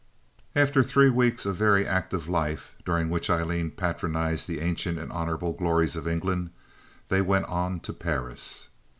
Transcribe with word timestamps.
After 0.55 0.81
three 0.81 1.11
weeks 1.11 1.45
of 1.45 1.57
very 1.57 1.85
active 1.85 2.27
life, 2.27 2.73
during 2.85 3.07
which 3.07 3.29
Aileen 3.29 3.69
patronized 3.69 4.47
the 4.47 4.59
ancient 4.59 4.97
and 4.97 5.11
honorable 5.11 5.53
glories 5.53 5.95
of 5.95 6.07
England, 6.07 6.49
they 7.09 7.21
went 7.21 7.45
on 7.45 7.79
to 7.81 7.93
Paris. 7.93 8.69